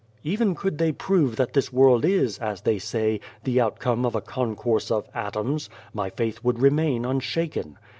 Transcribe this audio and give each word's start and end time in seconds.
"Even 0.23 0.55
could 0.55 0.79
they 0.79 0.91
prove 0.91 1.35
that 1.35 1.53
this 1.53 1.71
world 1.71 2.03
is, 2.03 2.39
as 2.39 2.61
they 2.61 2.79
say, 2.79 3.19
the 3.43 3.61
outcome 3.61 4.03
of' 4.03 4.15
a 4.15 4.19
concourse 4.19 4.89
of 4.89 5.07
atoms,' 5.13 5.69
my 5.93 6.09
faith 6.09 6.43
would 6.43 6.57
remain 6.57 7.05
unshaken. 7.05 7.77